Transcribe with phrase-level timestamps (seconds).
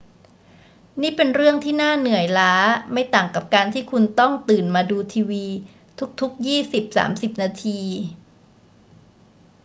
[1.01, 2.53] นี่เป็นเรื่องที่น่าเหนื่อยล้า
[2.93, 5.45] ไม่ต่างกับการที่คุณต้องตื่นมาดูทีวี
[6.21, 7.79] ทุก ๆ ยี่สิบสามสิบนาที